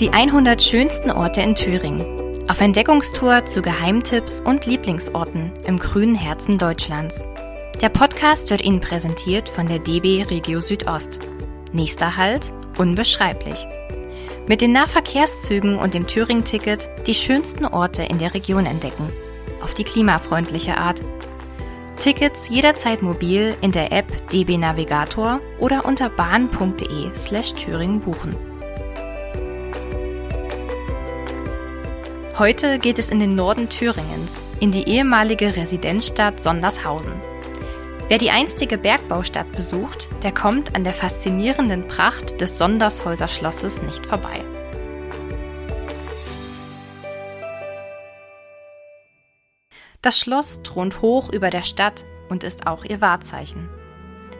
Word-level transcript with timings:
Die 0.00 0.08
100 0.08 0.62
schönsten 0.62 1.10
Orte 1.10 1.42
in 1.42 1.54
Thüringen. 1.54 2.02
Auf 2.48 2.62
Entdeckungstour 2.62 3.44
zu 3.44 3.60
Geheimtipps 3.60 4.40
und 4.40 4.64
Lieblingsorten 4.64 5.52
im 5.66 5.78
grünen 5.78 6.14
Herzen 6.14 6.56
Deutschlands. 6.56 7.26
Der 7.82 7.90
Podcast 7.90 8.48
wird 8.48 8.64
Ihnen 8.64 8.80
präsentiert 8.80 9.50
von 9.50 9.68
der 9.68 9.78
DB 9.78 10.22
Regio 10.22 10.62
Südost. 10.62 11.20
Nächster 11.74 12.16
Halt, 12.16 12.54
unbeschreiblich. 12.78 13.66
Mit 14.48 14.62
den 14.62 14.72
Nahverkehrszügen 14.72 15.76
und 15.78 15.92
dem 15.92 16.06
Thüringen-Ticket 16.06 16.88
die 17.06 17.14
schönsten 17.14 17.66
Orte 17.66 18.02
in 18.02 18.16
der 18.16 18.32
Region 18.32 18.64
entdecken. 18.64 19.12
Auf 19.62 19.74
die 19.74 19.84
klimafreundliche 19.84 20.78
Art. 20.78 21.02
Tickets 21.98 22.48
jederzeit 22.48 23.02
mobil 23.02 23.54
in 23.60 23.72
der 23.72 23.92
App 23.92 24.06
DB 24.30 24.56
Navigator 24.56 25.40
oder 25.58 25.84
unter 25.84 26.08
bahn.de 26.08 27.14
slash 27.14 27.52
Thüringen 27.52 28.00
buchen. 28.00 28.49
Heute 32.40 32.78
geht 32.78 32.98
es 32.98 33.10
in 33.10 33.18
den 33.18 33.34
Norden 33.34 33.68
Thüringens, 33.68 34.40
in 34.60 34.72
die 34.72 34.88
ehemalige 34.88 35.56
Residenzstadt 35.56 36.40
Sondershausen. 36.40 37.12
Wer 38.08 38.16
die 38.16 38.30
einstige 38.30 38.78
Bergbaustadt 38.78 39.52
besucht, 39.52 40.08
der 40.22 40.32
kommt 40.32 40.74
an 40.74 40.82
der 40.82 40.94
faszinierenden 40.94 41.86
Pracht 41.86 42.40
des 42.40 42.56
Sondershäuser 42.56 43.28
Schlosses 43.28 43.82
nicht 43.82 44.06
vorbei. 44.06 44.42
Das 50.00 50.18
Schloss 50.18 50.62
thront 50.62 51.02
hoch 51.02 51.30
über 51.30 51.50
der 51.50 51.62
Stadt 51.62 52.06
und 52.30 52.42
ist 52.42 52.66
auch 52.66 52.86
ihr 52.86 53.02
Wahrzeichen. 53.02 53.68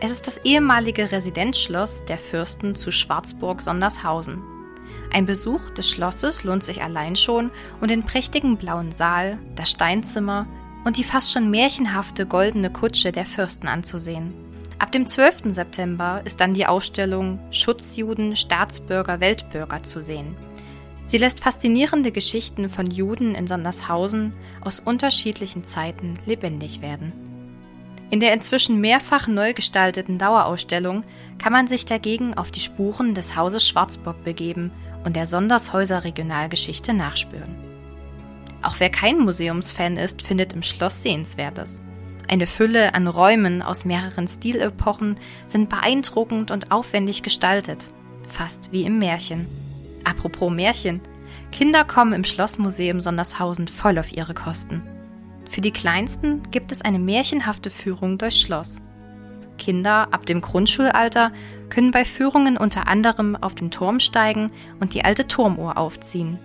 Es 0.00 0.10
ist 0.10 0.26
das 0.26 0.38
ehemalige 0.38 1.12
Residenzschloss 1.12 2.02
der 2.06 2.16
Fürsten 2.16 2.74
zu 2.74 2.92
Schwarzburg-Sondershausen. 2.92 4.59
Ein 5.12 5.26
Besuch 5.26 5.70
des 5.70 5.90
Schlosses 5.90 6.44
lohnt 6.44 6.62
sich 6.62 6.82
allein 6.82 7.16
schon 7.16 7.50
und 7.80 7.90
den 7.90 8.04
prächtigen 8.04 8.56
blauen 8.56 8.92
Saal, 8.92 9.38
das 9.56 9.70
Steinzimmer 9.70 10.46
und 10.84 10.96
die 10.96 11.04
fast 11.04 11.32
schon 11.32 11.50
märchenhafte 11.50 12.26
goldene 12.26 12.70
Kutsche 12.70 13.12
der 13.12 13.26
Fürsten 13.26 13.68
anzusehen. 13.68 14.32
Ab 14.78 14.92
dem 14.92 15.06
12. 15.06 15.52
September 15.54 16.22
ist 16.24 16.40
dann 16.40 16.54
die 16.54 16.66
Ausstellung 16.66 17.38
Schutzjuden, 17.50 18.34
Staatsbürger, 18.34 19.20
Weltbürger 19.20 19.82
zu 19.82 20.02
sehen. 20.02 20.36
Sie 21.04 21.18
lässt 21.18 21.40
faszinierende 21.40 22.12
Geschichten 22.12 22.70
von 22.70 22.86
Juden 22.86 23.34
in 23.34 23.46
Sondershausen 23.46 24.32
aus 24.60 24.80
unterschiedlichen 24.80 25.64
Zeiten 25.64 26.18
lebendig 26.24 26.80
werden. 26.80 27.12
In 28.10 28.18
der 28.18 28.32
inzwischen 28.32 28.80
mehrfach 28.80 29.28
neu 29.28 29.54
gestalteten 29.54 30.18
Dauerausstellung 30.18 31.04
kann 31.38 31.52
man 31.52 31.68
sich 31.68 31.86
dagegen 31.86 32.36
auf 32.36 32.50
die 32.50 32.60
Spuren 32.60 33.14
des 33.14 33.36
Hauses 33.36 33.66
Schwarzburg 33.66 34.24
begeben 34.24 34.72
und 35.04 35.14
der 35.14 35.26
Sondershäuser 35.26 36.02
Regionalgeschichte 36.02 36.92
nachspüren. 36.92 37.54
Auch 38.62 38.74
wer 38.78 38.90
kein 38.90 39.20
Museumsfan 39.20 39.96
ist, 39.96 40.22
findet 40.22 40.52
im 40.52 40.62
Schloss 40.62 41.02
Sehenswertes. 41.02 41.80
Eine 42.28 42.46
Fülle 42.46 42.94
an 42.94 43.06
Räumen 43.06 43.62
aus 43.62 43.84
mehreren 43.84 44.28
Stilepochen 44.28 45.16
sind 45.46 45.68
beeindruckend 45.70 46.50
und 46.50 46.70
aufwendig 46.70 47.22
gestaltet, 47.22 47.90
fast 48.28 48.70
wie 48.72 48.84
im 48.84 48.98
Märchen. 48.98 49.46
Apropos 50.04 50.52
Märchen. 50.52 51.00
Kinder 51.52 51.84
kommen 51.84 52.12
im 52.12 52.24
Schlossmuseum 52.24 53.00
Sondershausen 53.00 53.68
voll 53.68 53.98
auf 53.98 54.12
ihre 54.12 54.34
Kosten. 54.34 54.82
Für 55.50 55.60
die 55.60 55.72
Kleinsten 55.72 56.42
gibt 56.52 56.70
es 56.70 56.82
eine 56.82 57.00
märchenhafte 57.00 57.70
Führung 57.70 58.18
durchs 58.18 58.40
Schloss. 58.40 58.80
Kinder 59.58 60.08
ab 60.12 60.24
dem 60.24 60.40
Grundschulalter 60.40 61.32
können 61.68 61.90
bei 61.90 62.04
Führungen 62.04 62.56
unter 62.56 62.86
anderem 62.86 63.34
auf 63.34 63.56
den 63.56 63.72
Turm 63.72 63.98
steigen 63.98 64.52
und 64.78 64.94
die 64.94 65.04
alte 65.04 65.26
Turmuhr 65.26 65.76
aufziehen. 65.76 66.38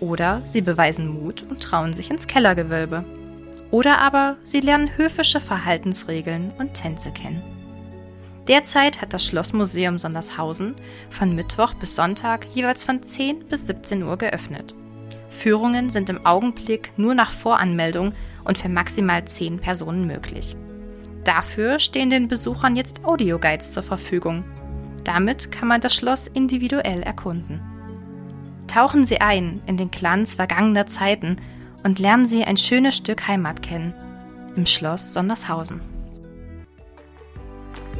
Oder 0.00 0.40
sie 0.46 0.62
beweisen 0.62 1.06
Mut 1.06 1.44
und 1.48 1.62
trauen 1.62 1.92
sich 1.92 2.10
ins 2.10 2.26
Kellergewölbe. 2.26 3.04
Oder 3.70 3.98
aber 3.98 4.36
sie 4.42 4.60
lernen 4.60 4.96
höfische 4.96 5.40
Verhaltensregeln 5.40 6.50
und 6.58 6.72
Tänze 6.72 7.10
kennen. 7.10 7.42
Derzeit 8.48 9.02
hat 9.02 9.12
das 9.12 9.26
Schlossmuseum 9.26 9.98
Sondershausen 9.98 10.76
von 11.10 11.34
Mittwoch 11.34 11.74
bis 11.74 11.94
Sonntag 11.94 12.46
jeweils 12.54 12.82
von 12.82 13.02
10 13.02 13.40
bis 13.50 13.66
17 13.66 14.02
Uhr 14.02 14.16
geöffnet. 14.16 14.74
Führungen 15.28 15.90
sind 15.90 16.08
im 16.08 16.24
Augenblick 16.24 16.92
nur 16.96 17.14
nach 17.14 17.30
Voranmeldung 17.30 18.12
und 18.46 18.58
für 18.58 18.68
maximal 18.68 19.24
10 19.24 19.58
Personen 19.58 20.06
möglich. 20.06 20.56
Dafür 21.24 21.80
stehen 21.80 22.08
den 22.08 22.28
Besuchern 22.28 22.76
jetzt 22.76 23.04
Audioguides 23.04 23.72
zur 23.72 23.82
Verfügung. 23.82 24.44
Damit 25.04 25.50
kann 25.50 25.68
man 25.68 25.80
das 25.80 25.94
Schloss 25.94 26.28
individuell 26.28 27.02
erkunden. 27.02 27.60
Tauchen 28.68 29.04
Sie 29.04 29.20
ein 29.20 29.60
in 29.66 29.76
den 29.76 29.90
Glanz 29.90 30.34
vergangener 30.36 30.86
Zeiten 30.86 31.36
und 31.82 31.98
lernen 31.98 32.26
Sie 32.26 32.44
ein 32.44 32.56
schönes 32.56 32.96
Stück 32.96 33.26
Heimat 33.26 33.62
kennen. 33.62 33.94
Im 34.56 34.66
Schloss 34.66 35.12
Sondershausen. 35.12 35.80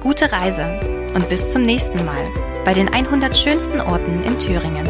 Gute 0.00 0.30
Reise 0.30 0.80
und 1.14 1.28
bis 1.28 1.50
zum 1.50 1.62
nächsten 1.62 2.04
Mal 2.04 2.28
bei 2.64 2.72
den 2.72 2.88
100 2.88 3.36
schönsten 3.36 3.80
Orten 3.80 4.22
in 4.22 4.38
Thüringen. 4.38 4.88